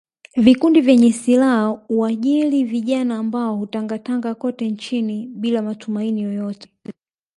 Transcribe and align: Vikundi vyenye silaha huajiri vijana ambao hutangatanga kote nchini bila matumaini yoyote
Vikundi 0.37 0.81
vyenye 0.81 1.11
silaha 1.11 1.67
huajiri 1.67 2.63
vijana 2.63 3.17
ambao 3.17 3.55
hutangatanga 3.55 4.35
kote 4.35 4.69
nchini 4.69 5.27
bila 5.27 5.61
matumaini 5.61 6.21
yoyote 6.21 6.69